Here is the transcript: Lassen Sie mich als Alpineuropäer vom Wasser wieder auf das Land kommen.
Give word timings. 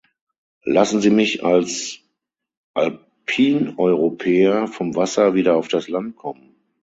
Lassen 0.63 0.99
Sie 0.99 1.11
mich 1.11 1.43
als 1.45 1.99
Alpineuropäer 2.73 4.67
vom 4.67 4.95
Wasser 4.95 5.35
wieder 5.35 5.55
auf 5.55 5.67
das 5.67 5.89
Land 5.89 6.15
kommen. 6.15 6.55